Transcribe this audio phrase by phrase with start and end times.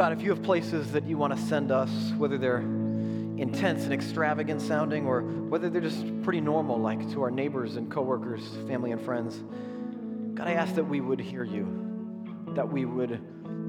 [0.00, 2.60] God, if you have places that you want to send us, whether they're
[3.36, 7.90] intense and extravagant sounding or whether they're just pretty normal, like to our neighbors and
[7.90, 9.42] coworkers, family and friends,
[10.34, 12.24] God, I ask that we would hear you,
[12.54, 13.20] that we would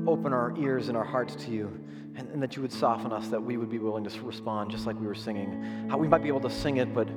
[0.08, 1.68] open our ears and our hearts to you,
[2.16, 4.86] and, and that you would soften us, that we would be willing to respond just
[4.88, 5.90] like we were singing.
[5.90, 7.08] How we might be able to sing it, but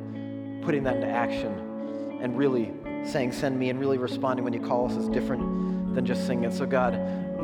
[0.62, 2.72] putting that into action and really
[3.04, 6.50] saying, Send me, and really responding when you call us is different than just singing.
[6.50, 6.94] So, God,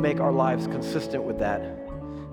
[0.01, 1.61] make our lives consistent with that.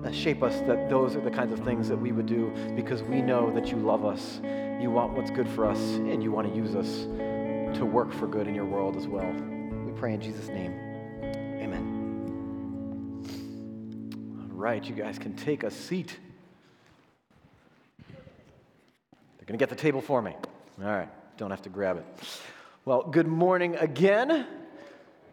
[0.04, 3.02] Uh, shape us that those are the kinds of things that we would do because
[3.02, 4.40] we know that you love us,
[4.80, 7.06] you want what's good for us, and you want to use us
[7.76, 9.30] to work for good in your world as well.
[9.84, 10.72] We pray in Jesus' name.
[11.60, 12.06] Amen.
[14.40, 16.16] All right, you guys can take a seat.
[18.08, 20.34] They're going to get the table for me.
[20.80, 22.06] All right, don't have to grab it.
[22.84, 24.46] Well, good morning again.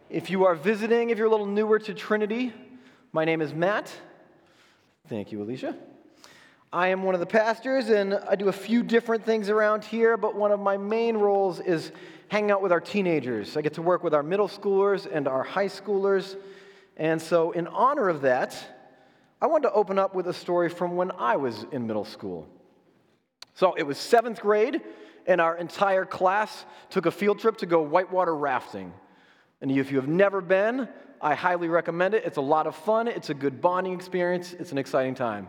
[0.09, 2.53] If you are visiting, if you're a little newer to Trinity,
[3.11, 3.91] my name is Matt.
[5.07, 5.75] Thank you, Alicia.
[6.71, 10.15] I am one of the pastors, and I do a few different things around here,
[10.15, 11.91] but one of my main roles is
[12.27, 13.57] hanging out with our teenagers.
[13.57, 16.35] I get to work with our middle schoolers and our high schoolers.
[16.97, 18.55] And so, in honor of that,
[19.41, 22.47] I wanted to open up with a story from when I was in middle school.
[23.55, 24.83] So, it was seventh grade,
[25.25, 28.93] and our entire class took a field trip to go whitewater rafting.
[29.61, 30.87] And if you have never been,
[31.21, 32.23] I highly recommend it.
[32.25, 35.47] It's a lot of fun, it's a good bonding experience, it's an exciting time.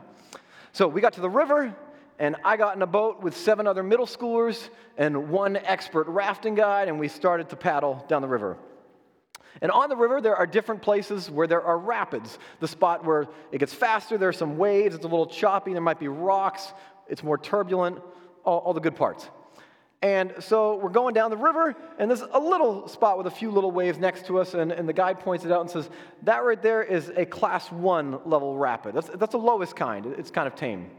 [0.72, 1.74] So we got to the river,
[2.18, 6.54] and I got in a boat with seven other middle schoolers and one expert rafting
[6.54, 8.56] guide, and we started to paddle down the river.
[9.62, 12.38] And on the river, there are different places where there are rapids.
[12.60, 15.80] The spot where it gets faster, there are some waves, it's a little choppy, there
[15.80, 16.72] might be rocks,
[17.08, 17.98] it's more turbulent,
[18.44, 19.28] all, all the good parts.
[20.02, 23.50] And so we're going down the river, and there's a little spot with a few
[23.50, 25.88] little waves next to us, and, and the guide points it out and says,
[26.22, 28.94] That right there is a class one level rapid.
[28.94, 30.90] That's, that's the lowest kind, it's kind of tame.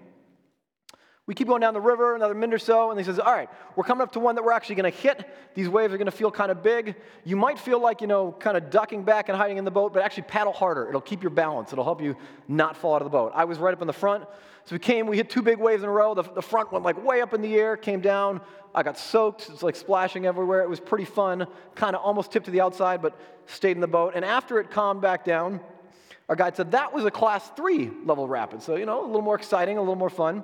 [1.28, 3.50] We keep going down the river, another minute or so, and he says, All right,
[3.76, 5.30] we're coming up to one that we're actually going to hit.
[5.56, 6.96] These waves are going to feel kind of big.
[7.26, 9.94] You might feel like, you know, kind of ducking back and hiding in the boat,
[9.94, 10.88] but actually paddle harder.
[10.88, 12.16] It'll keep your balance, it'll help you
[12.48, 13.34] not fall out of the boat.
[13.36, 14.24] I was right up in the front.
[14.64, 16.14] So we came, we hit two big waves in a row.
[16.14, 18.42] The, the front went like way up in the air, came down.
[18.74, 19.50] I got soaked.
[19.50, 20.62] It's like splashing everywhere.
[20.62, 21.48] It was pretty fun.
[21.76, 24.14] Kind of almost tipped to the outside, but stayed in the boat.
[24.16, 25.60] And after it calmed back down,
[26.30, 28.62] our guide said that was a class three level rapid.
[28.62, 30.44] So, you know, a little more exciting, a little more fun.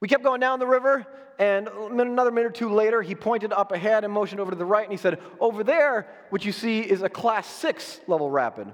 [0.00, 1.06] We kept going down the river,
[1.38, 4.64] and another minute or two later, he pointed up ahead and motioned over to the
[4.64, 8.72] right, and he said, Over there, what you see is a class six level rapid.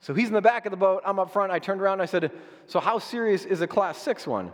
[0.00, 1.50] So he's in the back of the boat, I'm up front.
[1.50, 2.30] I turned around and I said,
[2.66, 4.52] So how serious is a class six one?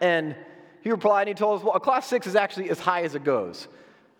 [0.00, 0.36] And
[0.82, 3.14] he replied and he told us, Well, a class six is actually as high as
[3.14, 3.68] it goes.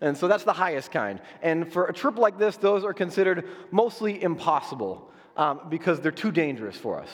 [0.01, 1.19] And so that's the highest kind.
[1.41, 6.31] And for a trip like this, those are considered mostly impossible um, because they're too
[6.31, 7.09] dangerous for us.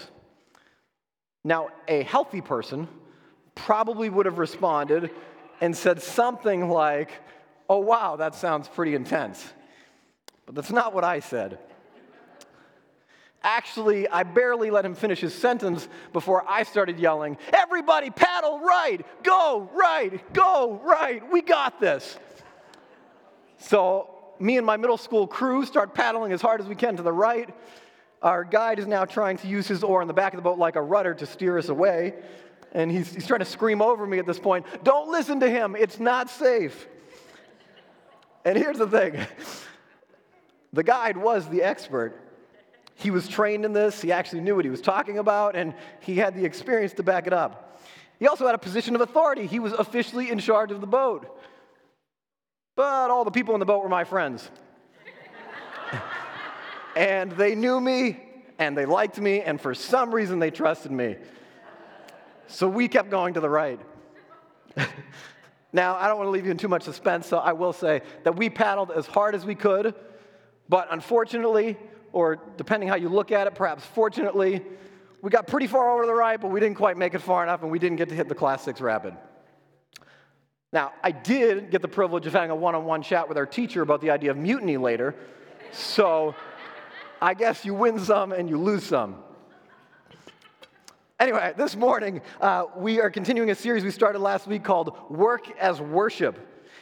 [1.44, 2.88] Now, a healthy person
[3.56, 5.10] probably would have responded
[5.62, 7.12] and said something like,
[7.68, 9.44] Oh, wow, that sounds pretty intense.
[10.46, 11.58] But that's not what I said.
[13.42, 19.06] Actually, I barely let him finish his sentence before I started yelling, Everybody paddle right,
[19.24, 22.18] go right, go right, we got this.
[23.58, 27.04] So, me and my middle school crew start paddling as hard as we can to
[27.04, 27.50] the right.
[28.22, 30.58] Our guide is now trying to use his oar in the back of the boat
[30.58, 32.16] like a rudder to steer us away.
[32.76, 35.76] And he's, he's trying to scream over me at this point Don't listen to him,
[35.76, 36.88] it's not safe.
[38.44, 39.26] And here's the thing
[40.74, 42.22] the guide was the expert.
[42.98, 46.18] He was trained in this, he actually knew what he was talking about, and he
[46.18, 47.82] had the experience to back it up.
[48.20, 49.48] He also had a position of authority.
[49.48, 51.38] He was officially in charge of the boat.
[52.76, 54.50] But all the people in the boat were my friends.
[56.96, 58.20] and they knew me,
[58.60, 61.18] and they liked me, and for some reason they trusted me.
[62.48, 63.80] So we kept going to the right.
[65.74, 68.02] now, I don't want to leave you in too much suspense, so I will say
[68.24, 69.96] that we paddled as hard as we could,
[70.70, 71.78] but unfortunately,
[72.14, 74.62] or depending how you look at it, perhaps fortunately,
[75.22, 77.44] we got pretty far over to the right, but we didn't quite make it far
[77.44, 79.16] enough, and we didn't get to hit the Class 6 Rapid.
[80.72, 83.46] Now, I did get the privilege of having a one on one chat with our
[83.46, 85.16] teacher about the idea of mutiny later,
[85.72, 86.36] so
[87.22, 89.24] I guess you win some and you lose some.
[91.18, 95.50] Anyway, this morning uh, we are continuing a series we started last week called Work
[95.58, 96.38] as Worship.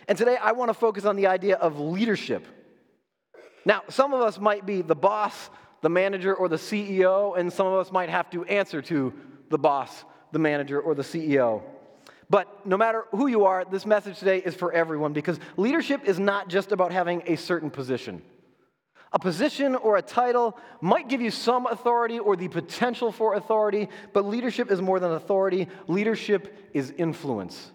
[0.07, 2.47] And today I want to focus on the idea of leadership.
[3.63, 5.51] Now, some of us might be the boss,
[5.81, 9.13] the manager, or the CEO, and some of us might have to answer to
[9.51, 11.62] the boss, the manager, or the CEO.
[12.27, 16.18] But no matter who you are, this message today is for everyone because leadership is
[16.18, 18.24] not just about having a certain position.
[19.13, 23.88] A position or a title might give you some authority or the potential for authority,
[24.12, 25.68] but leadership is more than authority.
[25.88, 27.71] Leadership is influence.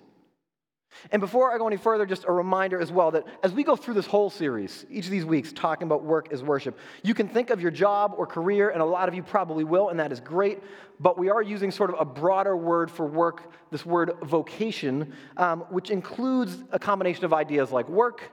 [1.12, 3.76] And before I go any further, just a reminder as well that as we go
[3.76, 7.29] through this whole series, each of these weeks talking about work as worship, you can
[7.29, 10.11] think of your job or career, and a lot of you probably will, and that
[10.11, 10.61] is great.
[10.99, 15.61] But we are using sort of a broader word for work, this word vocation, um,
[15.70, 18.32] which includes a combination of ideas like work,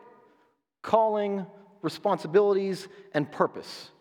[0.81, 1.45] calling,
[1.85, 3.91] responsibilities, and purpose.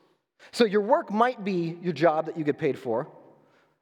[0.51, 3.07] So your work might be your job that you get paid for.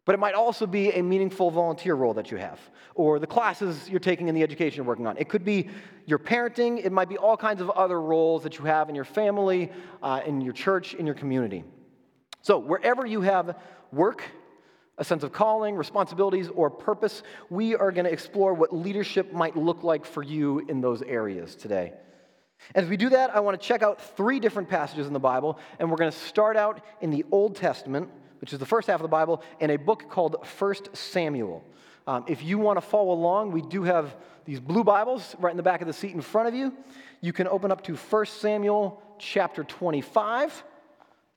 [0.05, 2.59] But it might also be a meaningful volunteer role that you have,
[2.97, 5.17] or the classes you're taking in the education you're working on.
[5.17, 5.69] It could be
[6.07, 9.05] your parenting, it might be all kinds of other roles that you have in your
[9.05, 9.71] family,
[10.03, 11.63] uh, in your church, in your community.
[12.41, 13.57] So, wherever you have
[13.93, 14.25] work,
[14.99, 19.57] a sense of calling, responsibilities, or purpose, we are going to explore what leadership might
[19.57, 21.93] look like for you in those areas today.
[22.75, 25.59] As we do that, I want to check out three different passages in the Bible,
[25.79, 28.09] and we're going to start out in the Old Testament
[28.43, 31.63] which is the first half of the Bible, in a book called First Samuel.
[32.09, 35.57] Um, if you want to follow along, we do have these blue Bibles right in
[35.57, 36.75] the back of the seat in front of you.
[37.21, 40.65] You can open up to 1 Samuel chapter 25.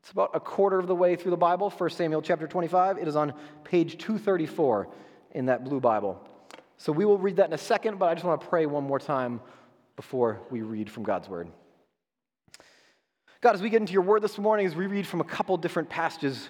[0.01, 2.97] It's about a quarter of the way through the Bible, 1 Samuel chapter 25.
[2.97, 4.87] It is on page 234
[5.33, 6.19] in that blue Bible.
[6.79, 8.83] So we will read that in a second, but I just want to pray one
[8.83, 9.41] more time
[9.95, 11.49] before we read from God's Word.
[13.41, 15.55] God, as we get into your Word this morning, as we read from a couple
[15.57, 16.49] different passages,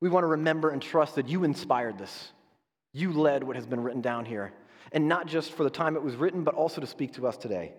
[0.00, 2.32] we want to remember and trust that you inspired this.
[2.92, 4.52] You led what has been written down here.
[4.92, 7.36] And not just for the time it was written, but also to speak to us
[7.36, 7.72] today.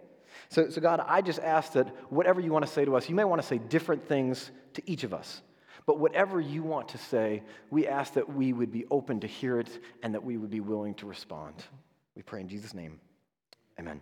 [0.49, 3.15] So, so, God, I just ask that whatever you want to say to us, you
[3.15, 5.41] may want to say different things to each of us.
[5.85, 9.59] But whatever you want to say, we ask that we would be open to hear
[9.59, 11.55] it and that we would be willing to respond.
[12.15, 12.99] We pray in Jesus' name.
[13.79, 14.01] Amen.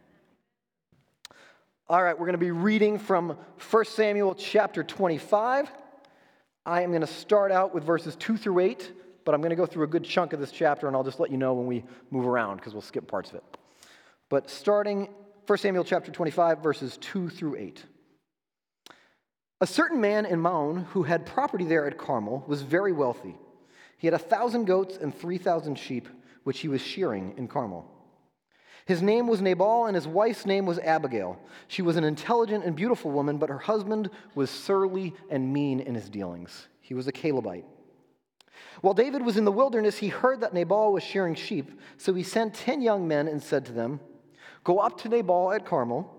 [1.89, 3.37] All right, we're going to be reading from
[3.69, 5.69] 1 Samuel chapter 25.
[6.65, 8.93] I am going to start out with verses 2 through 8,
[9.25, 11.19] but I'm going to go through a good chunk of this chapter, and I'll just
[11.19, 13.43] let you know when we move around because we'll skip parts of it.
[14.29, 15.09] But starting
[15.47, 17.83] 1 Samuel chapter 25, verses 2 through 8.
[19.59, 23.35] A certain man in Maon who had property there at Carmel was very wealthy.
[23.97, 26.07] He had a thousand goats and 3,000 sheep,
[26.45, 28.00] which he was shearing in Carmel.
[28.91, 31.39] His name was Nabal, and his wife's name was Abigail.
[31.69, 35.95] She was an intelligent and beautiful woman, but her husband was surly and mean in
[35.95, 36.67] his dealings.
[36.81, 37.63] He was a Calebite.
[38.81, 42.21] While David was in the wilderness, he heard that Nabal was shearing sheep, so he
[42.21, 44.01] sent ten young men and said to them,
[44.65, 46.13] Go up to Nabal at Carmel.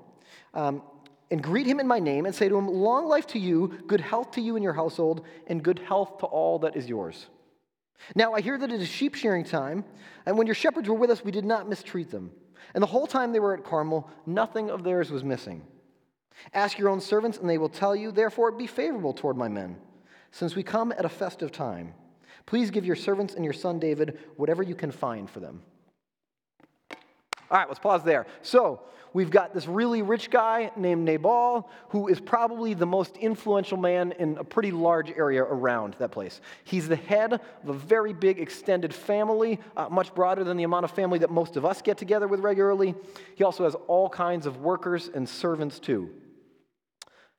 [0.55, 0.81] Um,
[1.31, 4.01] and greet him in my name and say to him, Long life to you, good
[4.01, 7.27] health to you and your household, and good health to all that is yours.
[8.15, 9.85] Now I hear that it is sheep shearing time,
[10.25, 12.31] and when your shepherds were with us, we did not mistreat them.
[12.75, 15.63] And the whole time they were at Carmel, nothing of theirs was missing.
[16.55, 19.77] Ask your own servants, and they will tell you, therefore, be favorable toward my men,
[20.31, 21.95] since we come at a festive time.
[22.47, 25.63] Please give your servants and your son David whatever you can find for them.
[27.53, 28.27] All right, let's pause there.
[28.41, 28.81] So,
[29.13, 34.13] we've got this really rich guy named Nabal, who is probably the most influential man
[34.13, 36.41] in a pretty large area around that place.
[36.65, 40.85] He's the head of a very big extended family, uh, much broader than the amount
[40.85, 42.95] of family that most of us get together with regularly.
[43.35, 46.09] He also has all kinds of workers and servants, too.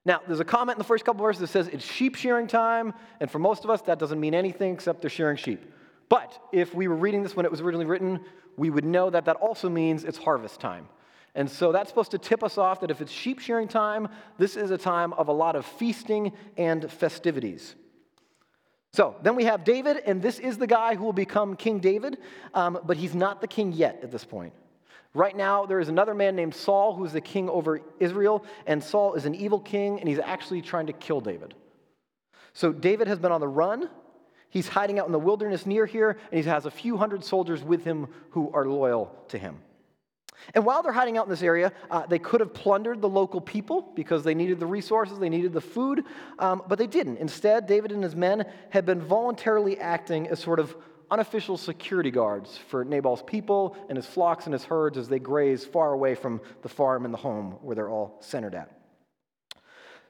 [0.06, 2.94] Now, there's a comment in the first couple verses that says it's sheep shearing time,
[3.20, 5.74] and for most of us, that doesn't mean anything except they're shearing sheep.
[6.10, 8.20] But if we were reading this when it was originally written,
[8.58, 10.88] we would know that that also means it's harvest time.
[11.36, 14.08] And so that's supposed to tip us off that if it's sheep shearing time,
[14.38, 17.76] this is a time of a lot of feasting and festivities.
[18.92, 22.20] So then we have David, and this is the guy who will become King David,
[22.54, 24.54] um, but he's not the king yet at this point.
[25.16, 29.16] Right now, there is another man named Saul who's the king over Israel, and Saul
[29.16, 31.56] is an evil king, and he's actually trying to kill David.
[32.54, 33.90] So David has been on the run.
[34.54, 37.64] He's hiding out in the wilderness near here, and he has a few hundred soldiers
[37.64, 39.58] with him who are loyal to him.
[40.54, 43.42] And while they're hiding out in this area, uh, they could have plundered the local
[43.42, 46.04] people because they needed the resources, they needed the food,
[46.38, 47.18] um, but they didn't.
[47.18, 50.76] Instead, David and his men had been voluntarily acting as sort of
[51.10, 55.66] unofficial security guards for Nabal's people and his flocks and his herds as they graze
[55.66, 58.83] far away from the farm and the home where they're all centered at.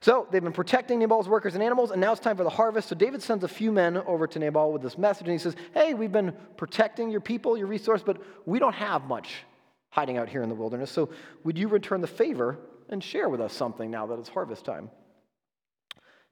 [0.04, 2.90] So they've been protecting Nabal's workers and animals, and now it's time for the harvest.
[2.90, 5.56] So David sends a few men over to Nabal with this message, and he says,
[5.74, 9.46] Hey, we've been protecting your people, your resource, but we don't have much
[9.92, 10.92] hiding out here in the wilderness.
[10.92, 11.10] So
[11.46, 14.90] would you return the favor and share with us something now that it's harvest time?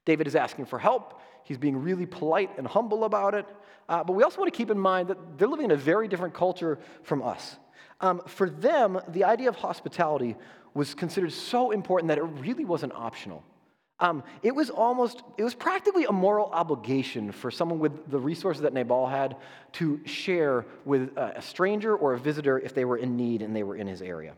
[0.03, 1.21] David is asking for help.
[1.45, 3.45] He's being really polite and humble about it.
[3.87, 6.09] Uh, but we also want to keep in mind that they're living in a very
[6.09, 7.55] different culture from us.
[8.01, 10.35] Um, for them, the idea of hospitality
[10.73, 13.45] was considered so important that it really wasn't optional.
[14.01, 18.63] Um, it was almost, it was practically a moral obligation for someone with the resources
[18.63, 19.37] that Nabal had
[19.73, 23.61] to share with a stranger or a visitor if they were in need and they
[23.61, 24.33] were in his area.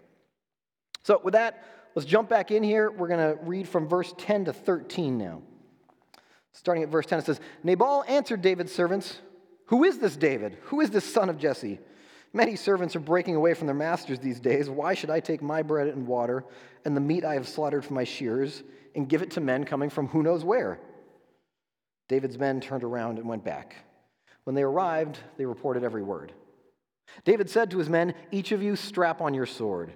[1.03, 1.63] So, with that,
[1.95, 2.91] let's jump back in here.
[2.91, 5.41] We're going to read from verse 10 to 13 now.
[6.51, 9.19] Starting at verse 10, it says Nabal answered David's servants,
[9.67, 10.57] Who is this David?
[10.63, 11.79] Who is this son of Jesse?
[12.33, 14.69] Many servants are breaking away from their masters these days.
[14.69, 16.43] Why should I take my bread and water
[16.83, 18.63] and the meat I have slaughtered for my shears
[18.95, 20.79] and give it to men coming from who knows where?
[22.07, 23.75] David's men turned around and went back.
[24.43, 26.33] When they arrived, they reported every word.
[27.23, 29.93] David said to his men, Each of you strap on your sword.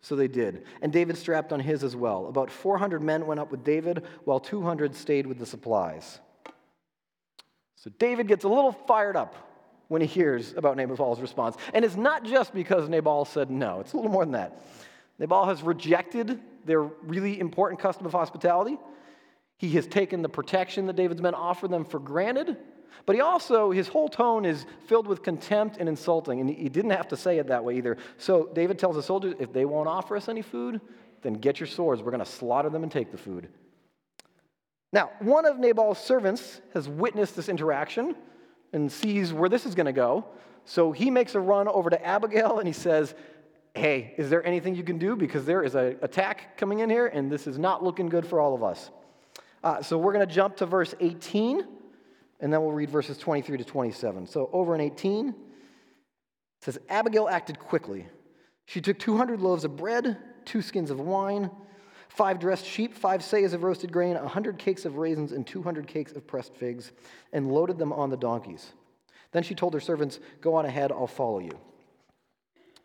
[0.00, 0.64] So they did.
[0.80, 2.26] And David strapped on his as well.
[2.26, 6.20] About 400 men went up with David, while 200 stayed with the supplies.
[7.76, 9.34] So David gets a little fired up
[9.88, 11.56] when he hears about Nabal's response.
[11.74, 14.60] And it's not just because Nabal said no, it's a little more than that.
[15.18, 18.78] Nabal has rejected their really important custom of hospitality.
[19.56, 22.56] He has taken the protection that David's men offered them for granted.
[23.06, 26.40] But he also, his whole tone is filled with contempt and insulting.
[26.40, 27.96] And he didn't have to say it that way either.
[28.18, 30.80] So David tells the soldiers if they won't offer us any food,
[31.22, 32.02] then get your swords.
[32.02, 33.48] We're going to slaughter them and take the food.
[34.92, 38.14] Now, one of Nabal's servants has witnessed this interaction
[38.72, 40.24] and sees where this is going to go.
[40.64, 43.14] So he makes a run over to Abigail and he says,
[43.78, 45.14] Hey, is there anything you can do?
[45.14, 48.40] Because there is an attack coming in here and this is not looking good for
[48.40, 48.90] all of us.
[49.62, 51.64] Uh, so we're going to jump to verse 18
[52.40, 54.26] and then we'll read verses 23 to 27.
[54.26, 55.34] So over in 18, it
[56.60, 58.08] says, Abigail acted quickly.
[58.66, 61.48] She took 200 loaves of bread, two skins of wine,
[62.08, 66.10] five dressed sheep, five seahs of roasted grain, 100 cakes of raisins, and 200 cakes
[66.10, 66.90] of pressed figs,
[67.32, 68.72] and loaded them on the donkeys.
[69.30, 71.56] Then she told her servants, Go on ahead, I'll follow you.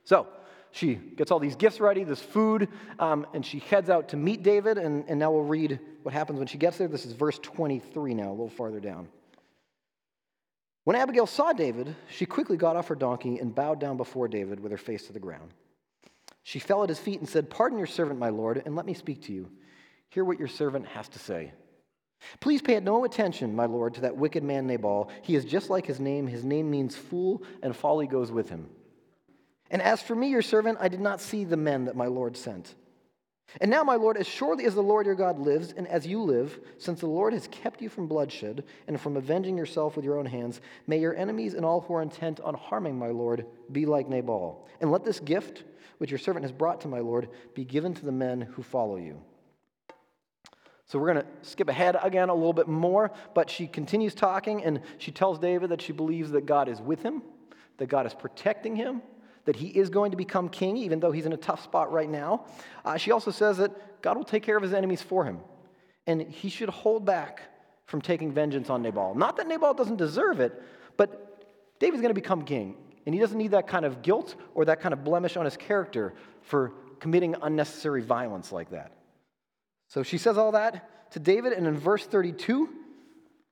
[0.04, 0.28] So
[0.74, 4.42] she gets all these gifts ready, this food, um, and she heads out to meet
[4.42, 4.80] David.
[4.80, 6.88] And, and now we'll read what happens when she gets there.
[6.88, 9.08] This is verse 23 now, a little farther down.
[10.84, 14.60] When Abigail saw David, she quickly got off her donkey and bowed down before David
[14.60, 15.52] with her face to the ground.
[16.42, 18.96] She fell at his feet and said, Pardon your servant, my lord, and let me
[18.96, 19.52] speak to you.
[20.10, 21.54] Hear what your servant has to say.
[22.40, 25.12] Please pay no attention, my lord, to that wicked man Nabal.
[25.22, 26.26] He is just like his name.
[26.26, 28.70] His name means fool, and folly goes with him.
[29.72, 32.38] And as for me, your servant, I did not see the men that my lord
[32.38, 32.76] sent.
[33.62, 36.22] And now, my Lord, as surely as the Lord your God lives, and as you
[36.24, 40.18] live, since the Lord has kept you from bloodshed and from avenging yourself with your
[40.18, 43.86] own hands, may your enemies and all who are intent on harming my Lord be
[43.86, 44.68] like Nabal.
[44.82, 45.64] And let this gift,
[46.00, 48.96] which your servant has brought to my Lord, be given to the men who follow
[48.96, 49.22] you.
[50.88, 54.64] So we're going to skip ahead again a little bit more, but she continues talking
[54.64, 57.22] and she tells David that she believes that God is with him,
[57.78, 59.02] that God is protecting him,
[59.46, 62.10] that he is going to become king, even though he's in a tough spot right
[62.10, 62.46] now.
[62.86, 65.40] Uh, she also says that God will take care of his enemies for him,
[66.08, 67.42] and he should hold back
[67.86, 69.16] from taking vengeance on Nabal.
[69.16, 70.62] Not that Nabal doesn't deserve it,
[70.98, 74.66] but David's going to become king, and he doesn't need that kind of guilt or
[74.66, 78.94] that kind of blemish on his character for committing unnecessary violence like that.
[79.90, 82.70] So she says all that to David, and in verse 32,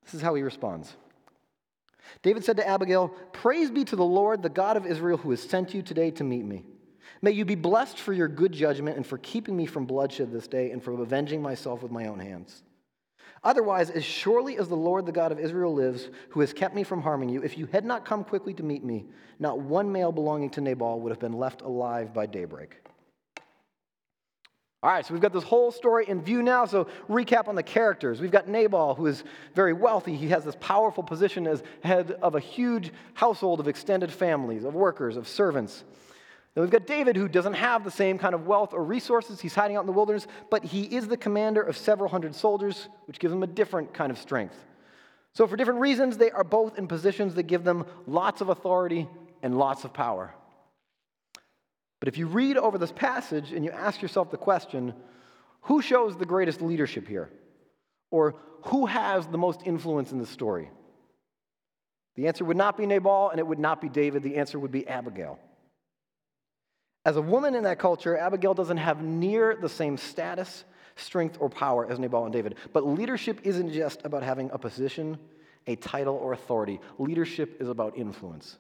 [0.03, 0.95] this is how he responds.
[2.23, 5.41] David said to Abigail, Praise be to the Lord, the God of Israel, who has
[5.41, 6.63] sent you today to meet me.
[7.21, 10.47] May you be blessed for your good judgment and for keeping me from bloodshed this
[10.47, 12.63] day and from avenging myself with my own hands.
[13.43, 16.83] Otherwise, as surely as the Lord, the God of Israel, lives, who has kept me
[16.83, 19.05] from harming you, if you had not come quickly to meet me,
[19.39, 22.77] not one male belonging to Nabal would have been left alive by daybreak.
[24.83, 26.65] All right, so we've got this whole story in view now.
[26.65, 28.19] So, recap on the characters.
[28.19, 29.23] We've got Nabal, who is
[29.53, 30.15] very wealthy.
[30.15, 34.73] He has this powerful position as head of a huge household of extended families, of
[34.73, 35.83] workers, of servants.
[36.55, 39.39] Then we've got David, who doesn't have the same kind of wealth or resources.
[39.39, 42.89] He's hiding out in the wilderness, but he is the commander of several hundred soldiers,
[43.05, 44.55] which gives him a different kind of strength.
[45.33, 49.07] So, for different reasons, they are both in positions that give them lots of authority
[49.43, 50.33] and lots of power.
[52.01, 54.93] But if you read over this passage and you ask yourself the question,
[55.61, 57.29] who shows the greatest leadership here?
[58.09, 60.69] Or who has the most influence in the story?
[62.15, 64.23] The answer would not be Nabal and it would not be David.
[64.23, 65.39] The answer would be Abigail.
[67.05, 70.65] As a woman in that culture, Abigail doesn't have near the same status,
[70.95, 72.55] strength, or power as Nabal and David.
[72.73, 75.19] But leadership isn't just about having a position,
[75.67, 76.79] a title, or authority.
[76.97, 78.57] Leadership is about influence.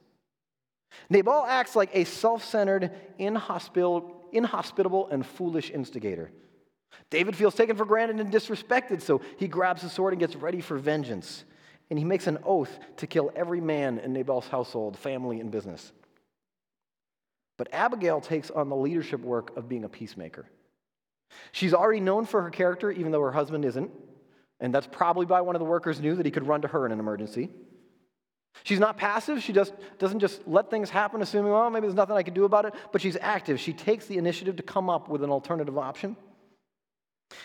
[1.09, 6.31] Nabal acts like a self centered, inhospitable, and foolish instigator.
[7.09, 10.61] David feels taken for granted and disrespected, so he grabs his sword and gets ready
[10.61, 11.43] for vengeance.
[11.89, 15.91] And he makes an oath to kill every man in Nabal's household, family, and business.
[17.57, 20.45] But Abigail takes on the leadership work of being a peacemaker.
[21.51, 23.91] She's already known for her character, even though her husband isn't.
[24.59, 26.85] And that's probably why one of the workers knew that he could run to her
[26.85, 27.49] in an emergency.
[28.63, 29.41] She's not passive.
[29.41, 32.45] She just doesn't just let things happen, assuming, well, maybe there's nothing I can do
[32.45, 33.59] about it, but she's active.
[33.59, 36.15] She takes the initiative to come up with an alternative option.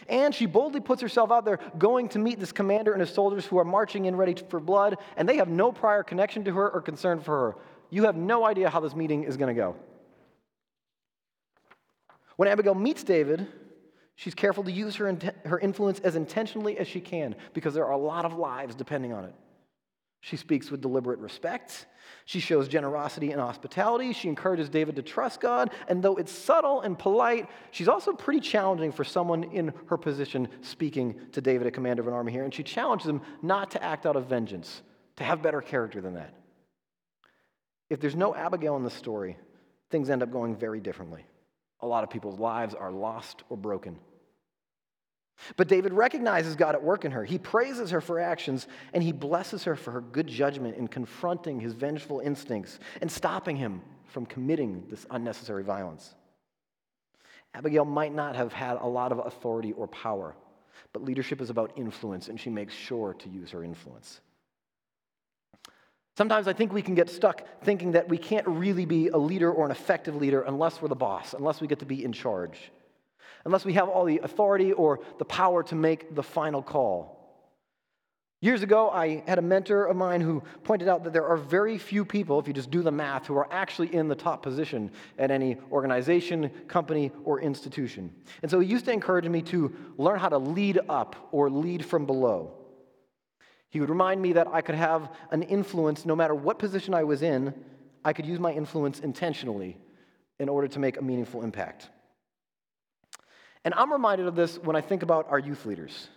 [0.09, 3.47] And she boldly puts herself out there going to meet this commander and his soldiers
[3.47, 6.69] who are marching in ready for blood, and they have no prior connection to her
[6.71, 7.57] or concern for her.
[7.91, 9.77] You have no idea how this meeting is going to go.
[12.37, 13.47] When Abigail meets David,
[14.17, 17.93] she's careful to use her, her influence as intentionally as she can because there are
[17.93, 19.35] a lot of lives depending on it.
[20.27, 21.87] She speaks with deliberate respect.
[22.25, 24.13] She shows generosity and hospitality.
[24.13, 25.71] She encourages David to trust God.
[25.87, 30.49] And though it's subtle and polite, she's also pretty challenging for someone in her position
[30.63, 32.43] speaking to David, a commander of an army here.
[32.43, 34.83] And she challenges him not to act out of vengeance,
[35.15, 36.35] to have better character than that.
[37.89, 39.37] If there's no Abigail in the story,
[39.93, 41.25] things end up going very differently.
[41.83, 43.97] A lot of people's lives are lost or broken.
[45.57, 47.25] But David recognizes God at work in her.
[47.25, 51.61] He praises her for actions and he blesses her for her good judgment in confronting
[51.61, 56.15] his vengeful instincts and stopping him from committing this unnecessary violence.
[57.55, 60.35] Abigail might not have had a lot of authority or power,
[60.93, 64.21] but leadership is about influence and she makes sure to use her influence.
[66.17, 69.53] Sometimes I think we can get stuck thinking that we can't really be a leader
[69.53, 72.71] or an effective leader unless we're the boss, unless we get to be in charge
[73.45, 77.17] unless we have all the authority or the power to make the final call.
[78.43, 81.79] Years ago, I had a mentor of mine who pointed out that there are very
[81.79, 84.91] few people, if you just do the math, who are actually in the top position
[85.19, 88.15] at any organization, company, or institution.
[88.43, 91.85] And so he used to encourage me to learn how to lead up or lead
[91.85, 92.53] from below.
[93.71, 97.05] He would remind me that I could have an influence no matter what position I
[97.05, 97.55] was in,
[98.05, 99.79] I could use my influence intentionally
[100.39, 101.89] in order to make a meaningful impact.
[103.67, 106.09] And I'm reminded of this when I think about our youth leaders.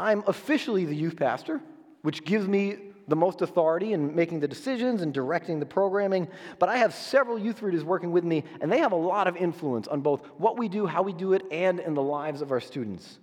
[0.00, 1.60] I'm officially the youth pastor,
[2.02, 6.26] which gives me the most authority in making the decisions and directing the programming.
[6.58, 9.36] But I have several youth leaders working with me, and they have a lot of
[9.36, 12.50] influence on both what we do, how we do it, and in the lives of
[12.50, 13.20] our students.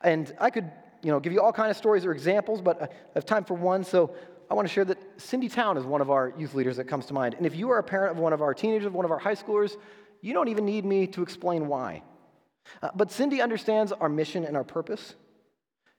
[0.00, 0.68] And I could,
[1.00, 3.54] you know, give you all kinds of stories or examples, but I have time for
[3.54, 3.84] one.
[3.84, 4.16] So
[4.50, 7.06] I want to share that Cindy Town is one of our youth leaders that comes
[7.06, 7.34] to mind.
[7.34, 9.36] And if you are a parent of one of our teenagers, one of our high
[9.36, 9.76] schoolers,
[10.22, 12.02] you don't even need me to explain why.
[12.80, 15.14] Uh, but Cindy understands our mission and our purpose.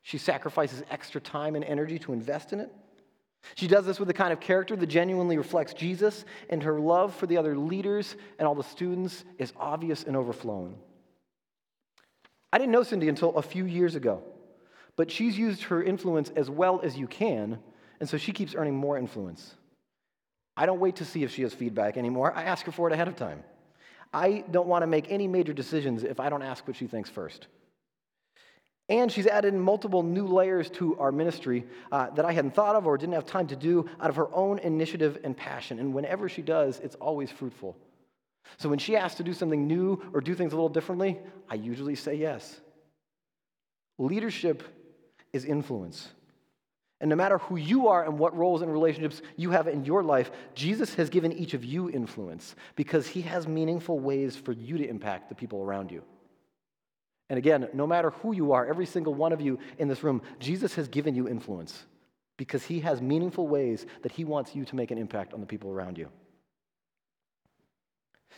[0.02, 2.72] She sacrifices extra time and energy to invest in it.
[3.56, 7.14] She does this with the kind of character that genuinely reflects Jesus, and her love
[7.14, 10.78] for the other leaders and all the students is obvious and overflowing.
[12.54, 14.24] I didn't know Cindy until a few years ago,
[14.96, 17.60] but she's used her influence as well as you can,
[18.00, 19.56] and so she keeps earning more influence.
[20.56, 22.94] I don't wait to see if she has feedback anymore, I ask her for it
[22.94, 23.44] ahead of time.
[24.14, 27.10] I don't want to make any major decisions if I don't ask what she thinks
[27.10, 27.48] first.
[28.90, 32.86] And she's added multiple new layers to our ministry uh, that I hadn't thought of
[32.86, 35.80] or didn't have time to do out of her own initiative and passion.
[35.80, 37.78] And whenever she does, it's always fruitful.
[38.58, 41.18] So when she asks to do something new or do things a little differently,
[41.50, 42.60] I usually say yes.
[43.98, 44.64] Leadership
[45.32, 46.10] is influence.
[47.04, 50.04] And no matter who you are and what roles and relationships you have in your
[50.04, 54.78] life, Jesus has given each of you influence because he has meaningful ways for you
[54.78, 56.02] to impact the people around you.
[57.30, 60.22] And again, no matter who you are, every single one of you in this room,
[60.40, 61.84] Jesus has given you influence
[62.38, 65.46] because he has meaningful ways that he wants you to make an impact on the
[65.46, 66.08] people around you.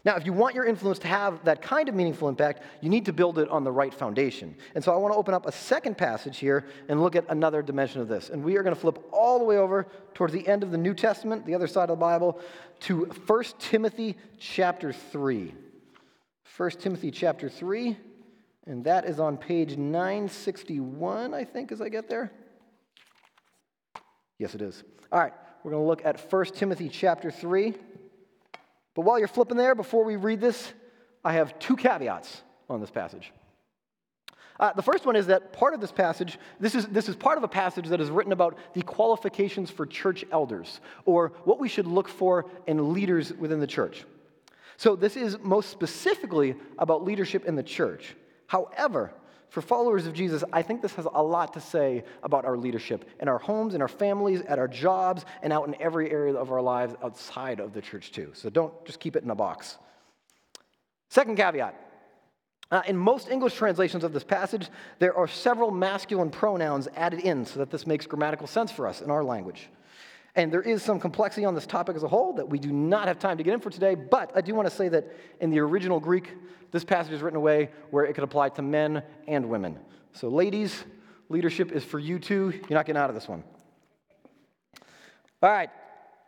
[0.03, 3.05] Now, if you want your influence to have that kind of meaningful impact, you need
[3.05, 4.55] to build it on the right foundation.
[4.75, 7.63] And so I want to open up a second passage here and look at another
[7.63, 8.29] dimension of this.
[8.29, 10.77] And we are going to flip all the way over towards the end of the
[10.77, 12.39] New Testament, the other side of the Bible,
[12.81, 15.53] to 1 Timothy chapter 3.
[16.57, 17.97] 1 Timothy chapter 3,
[18.65, 22.31] and that is on page 961, I think, as I get there.
[24.37, 24.83] Yes, it is.
[25.11, 27.73] All right, we're going to look at 1 Timothy chapter 3.
[28.95, 30.73] But while you're flipping there, before we read this,
[31.23, 33.31] I have two caveats on this passage.
[34.57, 37.37] Uh, the first one is that part of this passage, this is, this is part
[37.37, 41.67] of a passage that is written about the qualifications for church elders, or what we
[41.67, 44.05] should look for in leaders within the church.
[44.77, 48.15] So this is most specifically about leadership in the church.
[48.47, 49.13] However,
[49.49, 53.09] for followers of Jesus, I think this has a lot to say about our leadership
[53.19, 56.51] in our homes, in our families, at our jobs, and out in every area of
[56.51, 58.31] our lives outside of the church, too.
[58.33, 59.77] So don't just keep it in a box.
[61.09, 61.79] Second caveat
[62.71, 67.45] uh, in most English translations of this passage, there are several masculine pronouns added in
[67.45, 69.69] so that this makes grammatical sense for us in our language.
[70.35, 73.07] And there is some complexity on this topic as a whole that we do not
[73.07, 75.07] have time to get in for today, but I do want to say that
[75.39, 76.33] in the original Greek,
[76.71, 79.79] this passage is written away where it could apply to men and women.
[80.11, 80.83] So, ladies,
[81.29, 82.51] leadership is for you too.
[82.53, 83.43] You're not getting out of this one.
[85.41, 85.69] All right,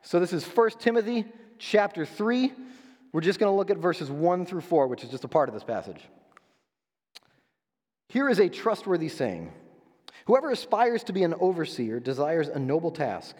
[0.02, 1.26] so this is 1 Timothy
[1.58, 2.54] chapter 3.
[3.12, 5.50] We're just going to look at verses 1 through 4, which is just a part
[5.50, 6.02] of this passage.
[8.10, 9.52] Here is a trustworthy saying
[10.28, 13.36] Whoever aspires to be an overseer desires a noble task.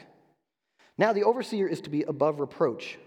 [0.98, 2.98] Now, the overseer is to be above reproach,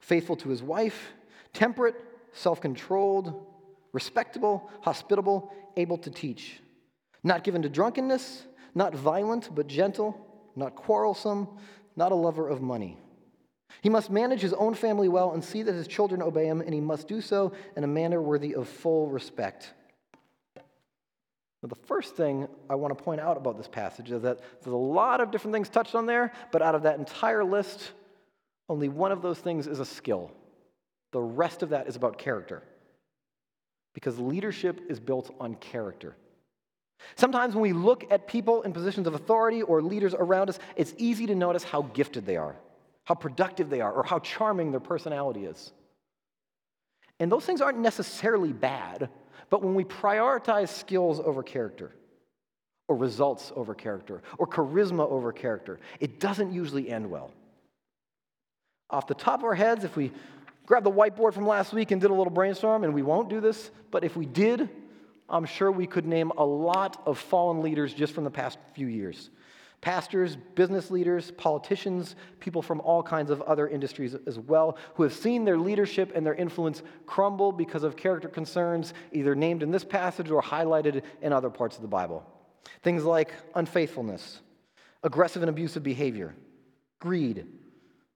[0.00, 1.12] faithful to his wife,
[1.52, 1.96] temperate,
[2.32, 3.46] self controlled,
[3.92, 6.60] respectable, hospitable, able to teach,
[7.22, 10.18] not given to drunkenness, not violent, but gentle,
[10.56, 11.48] not quarrelsome,
[11.96, 12.98] not a lover of money.
[13.82, 16.72] He must manage his own family well and see that his children obey him, and
[16.72, 19.74] he must do so in a manner worthy of full respect.
[21.64, 24.74] Now, the first thing I want to point out about this passage is that there's
[24.74, 27.92] a lot of different things touched on there, but out of that entire list,
[28.68, 30.30] only one of those things is a skill.
[31.12, 32.62] The rest of that is about character.
[33.94, 36.14] Because leadership is built on character.
[37.16, 40.92] Sometimes when we look at people in positions of authority or leaders around us, it's
[40.98, 42.56] easy to notice how gifted they are,
[43.04, 45.72] how productive they are, or how charming their personality is.
[47.20, 49.08] And those things aren't necessarily bad,
[49.50, 51.92] but when we prioritize skills over character,
[52.88, 57.32] or results over character, or charisma over character, it doesn't usually end well.
[58.90, 60.12] Off the top of our heads, if we
[60.66, 63.40] grab the whiteboard from last week and did a little brainstorm, and we won't do
[63.40, 64.68] this, but if we did,
[65.28, 68.86] I'm sure we could name a lot of fallen leaders just from the past few
[68.86, 69.30] years
[69.84, 75.12] pastors, business leaders, politicians, people from all kinds of other industries as well, who have
[75.12, 79.84] seen their leadership and their influence crumble because of character concerns, either named in this
[79.84, 82.24] passage or highlighted in other parts of the Bible.
[82.82, 84.40] Things like unfaithfulness,
[85.02, 86.34] aggressive and abusive behavior,
[86.98, 87.44] greed,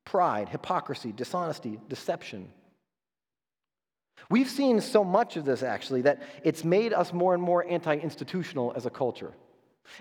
[0.07, 2.49] pride, hypocrisy, dishonesty, deception.
[4.31, 7.95] We've seen so much of this actually that it's made us more and more anti
[7.95, 9.35] institutional as a culture.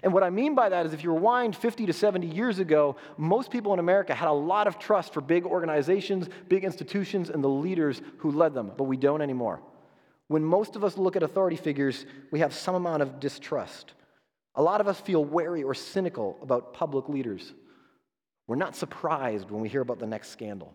[0.04, 2.95] And what I mean by that is if you rewind 50 to 70 years ago,
[3.17, 7.43] most people in America had a lot of trust for big organizations, big institutions, and
[7.43, 9.62] the leaders who led them, but we don't anymore.
[10.28, 13.93] When most of us look at authority figures, we have some amount of distrust.
[14.56, 17.54] A lot of us feel wary or cynical about public leaders.
[18.47, 20.73] We're not surprised when we hear about the next scandal.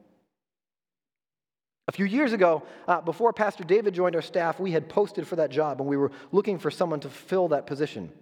[1.89, 5.37] A few years ago, uh, before Pastor David joined our staff, we had posted for
[5.37, 8.13] that job and we were looking for someone to fill that position.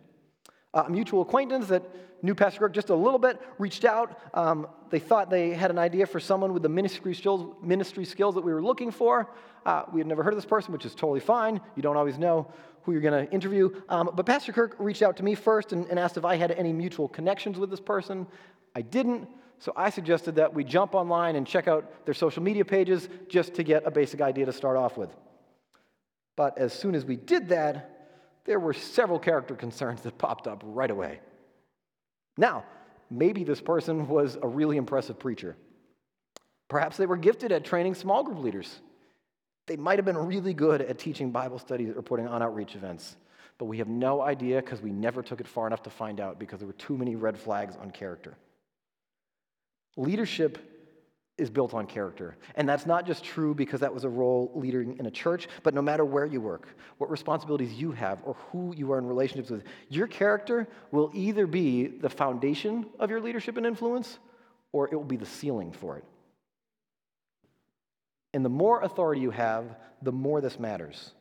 [0.72, 1.82] Uh, a mutual acquaintance that
[2.22, 4.20] knew Pastor Kirk just a little bit reached out.
[4.34, 8.34] Um, they thought they had an idea for someone with the ministry skills, ministry skills
[8.34, 9.30] that we were looking for.
[9.66, 11.60] Uh, we had never heard of this person, which is totally fine.
[11.76, 12.52] You don't always know
[12.82, 13.70] who you're going to interview.
[13.88, 16.50] Um, but Pastor Kirk reached out to me first and, and asked if I had
[16.52, 18.26] any mutual connections with this person.
[18.74, 19.28] I didn't.
[19.58, 23.54] So I suggested that we jump online and check out their social media pages just
[23.54, 25.14] to get a basic idea to start off with.
[26.36, 27.99] But as soon as we did that,
[28.50, 31.20] there were several character concerns that popped up right away.
[32.36, 32.64] Now,
[33.08, 35.54] maybe this person was a really impressive preacher.
[36.68, 38.80] Perhaps they were gifted at training small group leaders.
[39.68, 43.16] They might have been really good at teaching Bible studies or putting on outreach events,
[43.56, 46.40] but we have no idea because we never took it far enough to find out
[46.40, 48.36] because there were too many red flags on character.
[49.96, 50.79] Leadership
[51.40, 52.36] is built on character.
[52.54, 55.74] And that's not just true because that was a role leading in a church, but
[55.74, 59.50] no matter where you work, what responsibilities you have, or who you are in relationships
[59.50, 64.18] with, your character will either be the foundation of your leadership and influence,
[64.72, 66.04] or it will be the ceiling for it.
[68.32, 71.12] And the more authority you have, the more this matters.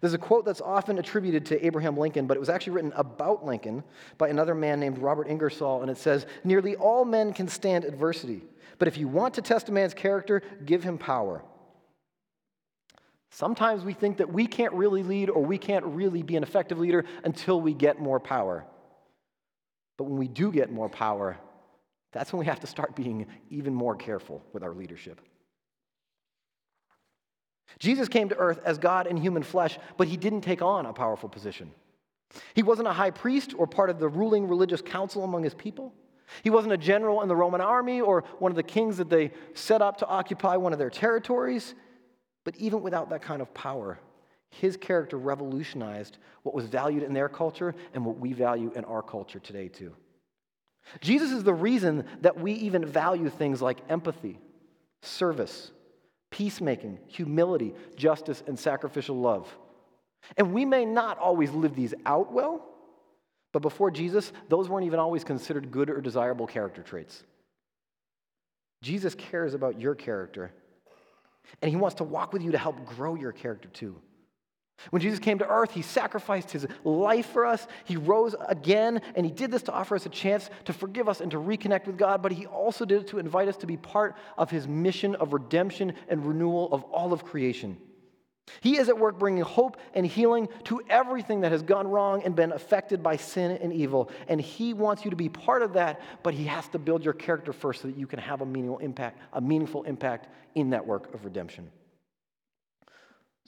[0.00, 3.44] There's a quote that's often attributed to Abraham Lincoln, but it was actually written about
[3.44, 3.82] Lincoln
[4.18, 8.42] by another man named Robert Ingersoll, and it says Nearly all men can stand adversity,
[8.78, 11.42] but if you want to test a man's character, give him power.
[13.30, 16.78] Sometimes we think that we can't really lead or we can't really be an effective
[16.78, 18.66] leader until we get more power.
[19.96, 21.38] But when we do get more power,
[22.12, 25.20] that's when we have to start being even more careful with our leadership.
[27.78, 30.92] Jesus came to earth as God in human flesh, but he didn't take on a
[30.92, 31.70] powerful position.
[32.54, 35.92] He wasn't a high priest or part of the ruling religious council among his people.
[36.42, 39.32] He wasn't a general in the Roman army or one of the kings that they
[39.54, 41.74] set up to occupy one of their territories.
[42.44, 43.98] But even without that kind of power,
[44.50, 49.02] his character revolutionized what was valued in their culture and what we value in our
[49.02, 49.94] culture today, too.
[51.00, 54.38] Jesus is the reason that we even value things like empathy,
[55.02, 55.70] service,
[56.30, 59.52] peacemaking, humility, justice, and sacrificial love.
[60.36, 62.66] And we may not always live these out well,
[63.52, 67.24] but before Jesus, those weren't even always considered good or desirable character traits.
[68.82, 70.52] Jesus cares about your character,
[71.60, 73.96] and he wants to walk with you to help grow your character too.
[74.88, 77.66] When Jesus came to earth, he sacrificed his life for us.
[77.84, 81.20] He rose again, and he did this to offer us a chance to forgive us
[81.20, 83.76] and to reconnect with God, but he also did it to invite us to be
[83.76, 87.76] part of his mission of redemption and renewal of all of creation.
[88.60, 92.34] He is at work bringing hope and healing to everything that has gone wrong and
[92.34, 94.10] been affected by sin and evil.
[94.28, 97.14] And He wants you to be part of that, but He has to build your
[97.14, 100.86] character first so that you can have a meaningful impact, a meaningful impact in that
[100.86, 101.70] work of redemption.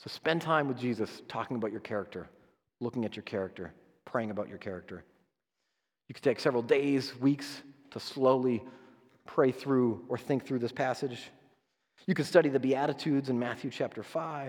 [0.03, 2.29] So spend time with Jesus talking about your character,
[2.81, 3.73] looking at your character,
[4.05, 5.05] praying about your character.
[6.09, 7.63] You could take several days, weeks
[7.93, 8.65] to slowly
[9.27, 11.31] pray through or think through this passage.
[12.07, 14.47] You could study the Beatitudes in Matthew chapter 5.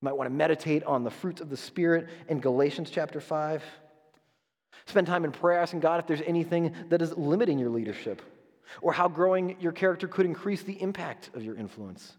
[0.00, 3.62] You might want to meditate on the fruits of the Spirit in Galatians chapter 5.
[4.86, 8.22] Spend time in prayer asking God if there's anything that is limiting your leadership
[8.80, 12.16] or how growing your character could increase the impact of your influence.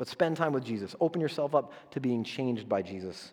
[0.00, 0.96] But spend time with Jesus.
[0.98, 3.32] Open yourself up to being changed by Jesus.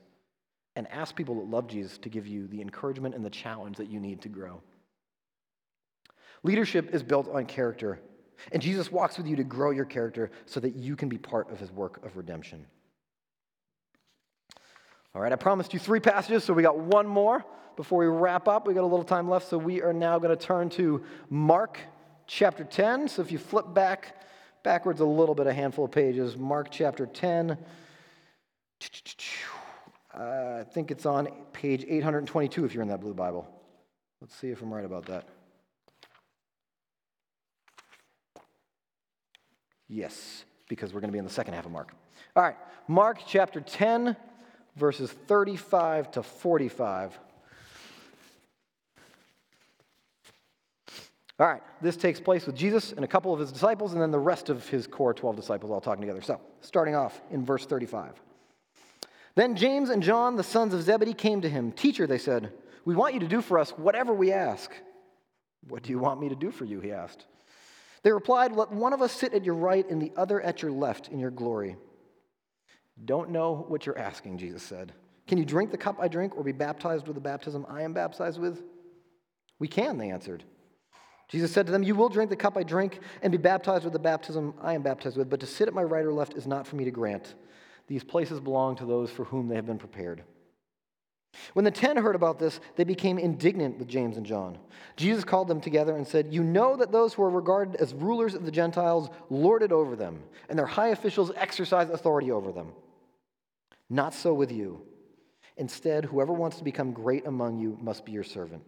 [0.76, 3.90] And ask people that love Jesus to give you the encouragement and the challenge that
[3.90, 4.62] you need to grow.
[6.44, 8.02] Leadership is built on character.
[8.52, 11.50] And Jesus walks with you to grow your character so that you can be part
[11.54, 12.66] of his work of redemption.
[15.16, 17.46] All right, I promised you three passages, so we got one more
[17.78, 18.68] before we wrap up.
[18.68, 21.80] We got a little time left, so we are now going to turn to Mark
[22.26, 23.08] chapter 10.
[23.08, 24.16] So if you flip back
[24.64, 27.58] backwards a little bit, a handful of pages, Mark chapter 10.
[30.14, 33.48] Uh, I think it's on page 822 if you're in that blue Bible.
[34.22, 35.28] Let's see if I'm right about that.
[39.88, 41.94] Yes, because we're going to be in the second half of Mark.
[42.36, 44.16] All right, Mark chapter 10
[44.78, 47.20] verses 35 to 45.
[51.40, 54.10] All right, this takes place with Jesus and a couple of his disciples, and then
[54.10, 56.22] the rest of his core 12 disciples all talking together.
[56.22, 58.14] So, starting off in verse 35.
[59.36, 61.72] Then James and John, the sons of Zebedee, came to him.
[61.72, 62.52] Teacher, they said,
[62.88, 64.72] we want you to do for us whatever we ask.
[65.68, 66.80] What do you want me to do for you?
[66.80, 67.26] He asked.
[68.02, 70.72] They replied, Let one of us sit at your right and the other at your
[70.72, 71.76] left in your glory.
[73.04, 74.94] Don't know what you're asking, Jesus said.
[75.28, 77.92] Can you drink the cup I drink or be baptized with the baptism I am
[77.92, 78.64] baptized with?
[79.60, 80.46] We can, they answered.
[81.28, 83.94] Jesus said to them, You will drink the cup I drink and be baptized with
[83.94, 86.48] the baptism I am baptized with, but to sit at my right or left is
[86.48, 87.36] not for me to grant.
[87.88, 90.24] These places belong to those for whom they have been prepared.
[91.54, 94.58] When the ten heard about this, they became indignant with James and John.
[94.96, 98.34] Jesus called them together and said, You know that those who are regarded as rulers
[98.34, 102.74] of the Gentiles lord it over them, and their high officials exercise authority over them.
[103.90, 104.82] Not so with you.
[105.58, 108.64] Instead, whoever wants to become great among you must be your servant,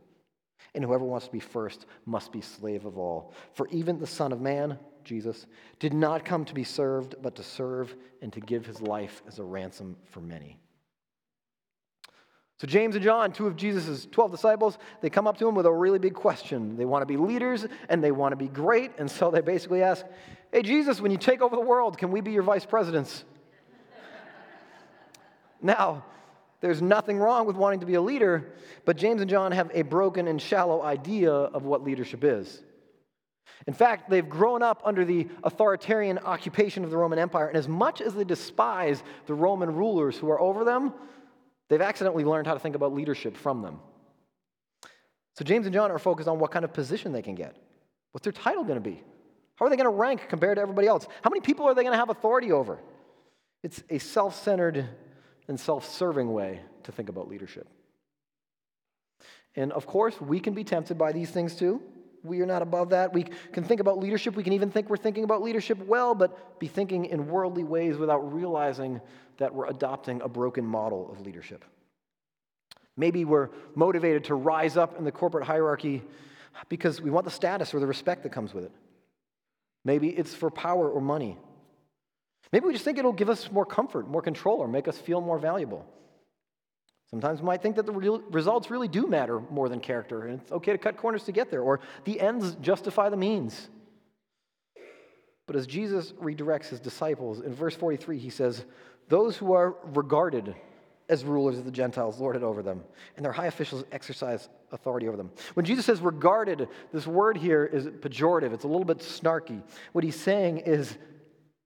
[0.75, 3.33] and whoever wants to be first must be slave of all.
[3.53, 5.47] For even the Son of Man, Jesus,
[5.79, 9.39] did not come to be served, but to serve and to give his life as
[9.39, 10.59] a ransom for many.
[12.59, 15.65] So, James and John, two of Jesus' 12 disciples, they come up to him with
[15.65, 16.75] a really big question.
[16.75, 18.91] They want to be leaders and they want to be great.
[18.97, 20.05] And so they basically ask,
[20.51, 23.23] Hey, Jesus, when you take over the world, can we be your vice presidents?
[25.61, 26.05] Now,
[26.61, 28.53] there's nothing wrong with wanting to be a leader,
[28.85, 32.61] but James and John have a broken and shallow idea of what leadership is.
[33.67, 37.67] In fact, they've grown up under the authoritarian occupation of the Roman Empire, and as
[37.67, 40.93] much as they despise the Roman rulers who are over them,
[41.69, 43.79] they've accidentally learned how to think about leadership from them.
[45.35, 47.55] So James and John are focused on what kind of position they can get.
[48.11, 49.01] What's their title going to be?
[49.55, 51.07] How are they going to rank compared to everybody else?
[51.21, 52.79] How many people are they going to have authority over?
[53.61, 54.87] It's a self centered
[55.49, 57.67] and self serving way to think about leadership.
[59.55, 61.81] And of course, we can be tempted by these things too.
[62.23, 63.13] We are not above that.
[63.13, 64.35] We can think about leadership.
[64.35, 67.97] We can even think we're thinking about leadership well, but be thinking in worldly ways
[67.97, 69.01] without realizing
[69.37, 71.65] that we're adopting a broken model of leadership.
[72.95, 76.03] Maybe we're motivated to rise up in the corporate hierarchy
[76.67, 78.71] because we want the status or the respect that comes with it.
[79.85, 81.37] Maybe it's for power or money.
[82.51, 85.21] Maybe we just think it'll give us more comfort, more control, or make us feel
[85.21, 85.85] more valuable.
[87.09, 90.41] Sometimes we might think that the real results really do matter more than character, and
[90.41, 93.69] it's okay to cut corners to get there, or the ends justify the means.
[95.47, 98.63] But as Jesus redirects his disciples, in verse 43, he says,
[99.07, 100.55] Those who are regarded
[101.09, 102.83] as rulers of the Gentiles lord it over them,
[103.15, 105.31] and their high officials exercise authority over them.
[105.55, 109.63] When Jesus says regarded, this word here is pejorative, it's a little bit snarky.
[109.93, 110.95] What he's saying is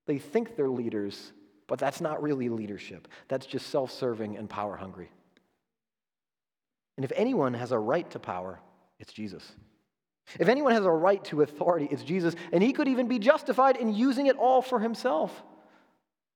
[0.06, 1.32] they think they're leaders,
[1.68, 3.08] but that's not really leadership.
[3.28, 5.12] That's just self serving and power hungry.
[6.98, 8.60] And if anyone has a right to power,
[9.00, 9.44] it's Jesus.
[10.40, 13.78] If anyone has a right to authority, it's Jesus, and he could even be justified
[13.78, 15.44] in using it all for himself.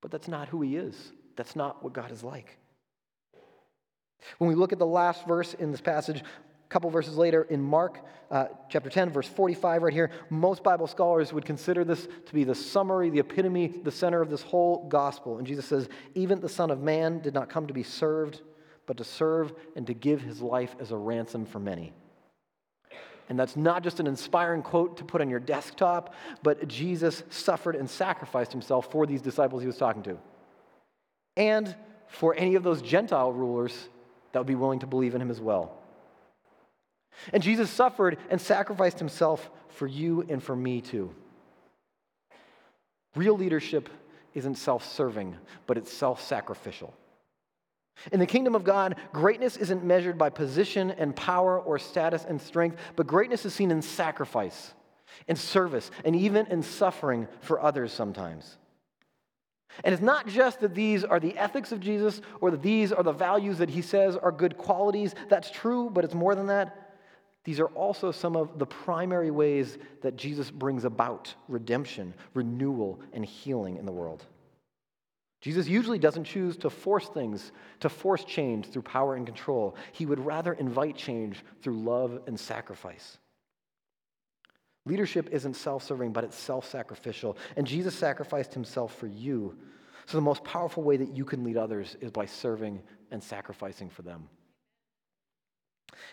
[0.01, 1.13] But that's not who he is.
[1.35, 2.57] That's not what God is like.
[4.39, 6.23] When we look at the last verse in this passage,
[6.67, 10.87] a couple verses later in Mark uh, chapter 10, verse 45, right here, most Bible
[10.87, 14.85] scholars would consider this to be the summary, the epitome, the center of this whole
[14.89, 15.37] gospel.
[15.37, 18.41] And Jesus says, Even the Son of Man did not come to be served,
[18.85, 21.93] but to serve and to give his life as a ransom for many.
[23.29, 27.77] And that's not just an inspiring quote to put on your desktop, but Jesus suffered
[27.77, 30.17] and sacrificed himself for these disciples he was talking to.
[31.37, 31.73] And
[32.07, 33.87] for any of those Gentile rulers
[34.33, 35.76] that would be willing to believe in him as well.
[37.33, 41.13] And Jesus suffered and sacrificed himself for you and for me too.
[43.15, 43.89] Real leadership
[44.33, 46.93] isn't self serving, but it's self sacrificial.
[48.11, 52.39] In the kingdom of God, greatness isn't measured by position and power or status and
[52.39, 54.73] strength, but greatness is seen in sacrifice,
[55.27, 58.57] in service, and even in suffering for others sometimes.
[59.83, 63.03] And it's not just that these are the ethics of Jesus or that these are
[63.03, 65.13] the values that he says are good qualities.
[65.29, 66.86] That's true, but it's more than that.
[67.47, 73.23] These are also some of the primary ways that Jesus brings about redemption, renewal, and
[73.23, 74.25] healing in the world.
[75.39, 79.77] Jesus usually doesn't choose to force things, to force change through power and control.
[79.93, 83.17] He would rather invite change through love and sacrifice.
[84.85, 87.37] Leadership isn't self serving, but it's self sacrificial.
[87.55, 89.57] And Jesus sacrificed himself for you.
[90.05, 93.89] So the most powerful way that you can lead others is by serving and sacrificing
[93.89, 94.27] for them.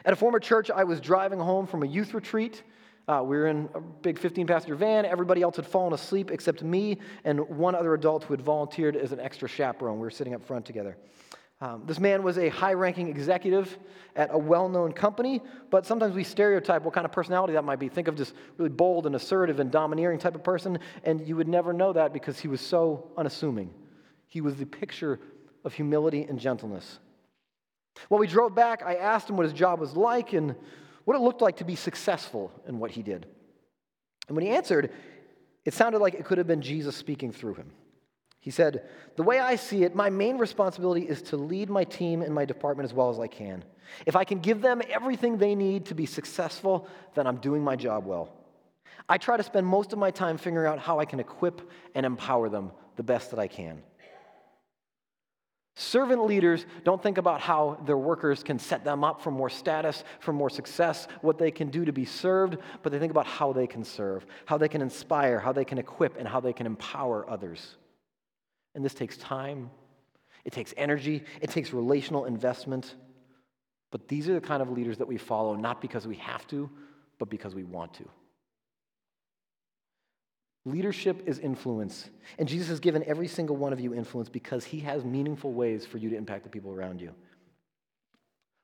[0.04, 2.62] At a former church, I was driving home from a youth retreat
[3.06, 5.04] uh, we were in a big 15 passenger van.
[5.04, 9.12] Everybody else had fallen asleep except me and one other adult who had volunteered as
[9.12, 9.96] an extra chaperone.
[9.96, 10.96] We were sitting up front together.
[11.60, 13.78] Um, this man was a high ranking executive
[14.16, 17.78] at a well known company, but sometimes we stereotype what kind of personality that might
[17.78, 17.88] be.
[17.88, 21.48] Think of just really bold and assertive and domineering type of person, and you would
[21.48, 23.72] never know that because he was so unassuming.
[24.28, 25.20] He was the picture
[25.64, 26.98] of humility and gentleness.
[28.08, 30.54] While we drove back, I asked him what his job was like, and
[31.04, 33.26] what it looked like to be successful in what he did.
[34.28, 34.92] And when he answered,
[35.64, 37.70] it sounded like it could have been Jesus speaking through him.
[38.40, 42.20] He said, The way I see it, my main responsibility is to lead my team
[42.20, 43.64] and my department as well as I can.
[44.06, 47.76] If I can give them everything they need to be successful, then I'm doing my
[47.76, 48.30] job well.
[49.08, 52.04] I try to spend most of my time figuring out how I can equip and
[52.04, 53.82] empower them the best that I can.
[55.76, 60.04] Servant leaders don't think about how their workers can set them up for more status,
[60.20, 63.52] for more success, what they can do to be served, but they think about how
[63.52, 66.66] they can serve, how they can inspire, how they can equip, and how they can
[66.66, 67.76] empower others.
[68.76, 69.70] And this takes time,
[70.44, 72.94] it takes energy, it takes relational investment.
[73.90, 76.70] But these are the kind of leaders that we follow, not because we have to,
[77.18, 78.08] but because we want to.
[80.66, 82.08] Leadership is influence.
[82.38, 85.84] And Jesus has given every single one of you influence because he has meaningful ways
[85.84, 87.14] for you to impact the people around you.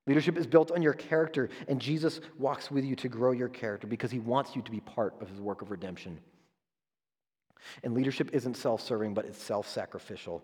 [0.06, 3.86] Leadership is built on your character, and Jesus walks with you to grow your character
[3.86, 6.18] because he wants you to be part of his work of redemption.
[7.84, 10.42] And leadership isn't self serving, but it's self sacrificial.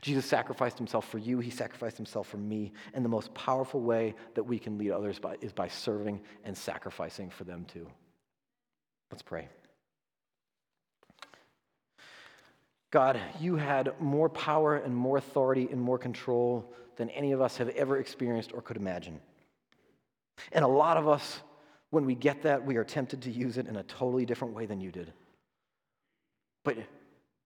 [0.00, 2.72] Jesus sacrificed himself for you, he sacrificed himself for me.
[2.92, 6.58] And the most powerful way that we can lead others by, is by serving and
[6.58, 7.86] sacrificing for them too.
[9.12, 9.48] Let's pray.
[12.90, 17.56] God, you had more power and more authority and more control than any of us
[17.56, 19.20] have ever experienced or could imagine.
[20.52, 21.40] And a lot of us,
[21.90, 24.66] when we get that, we are tempted to use it in a totally different way
[24.66, 25.12] than you did.
[26.64, 26.78] But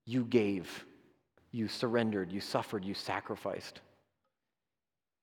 [0.07, 0.85] you gave,
[1.53, 3.81] you surrendered, you suffered, you sacrificed.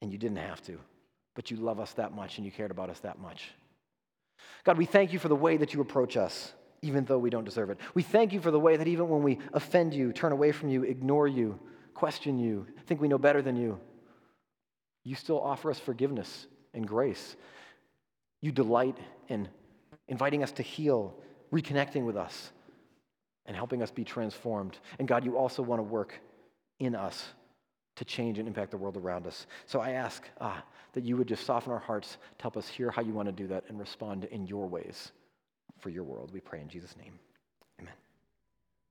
[0.01, 0.77] And you didn't have to.
[1.35, 3.51] But you love us that much and you cared about us that much.
[4.63, 7.43] God, we thank you for the way that you approach us even though we don't
[7.43, 7.79] deserve it.
[7.93, 10.69] We thank you for the way that even when we offend you, turn away from
[10.69, 11.59] you, ignore you,
[11.93, 13.79] question you, think we know better than you,
[15.03, 17.35] you still offer us forgiveness and grace.
[18.41, 18.97] You delight
[19.29, 19.47] in
[20.07, 21.15] inviting us to heal,
[21.51, 22.51] reconnecting with us,
[23.45, 24.77] and helping us be transformed.
[24.99, 26.19] And God, you also want to work
[26.79, 27.25] in us
[27.95, 29.47] to change and impact the world around us.
[29.65, 30.63] So I ask ah,
[30.93, 33.31] that you would just soften our hearts to help us hear how you want to
[33.31, 35.11] do that and respond in your ways
[35.79, 36.31] for your world.
[36.33, 37.19] We pray in Jesus' name.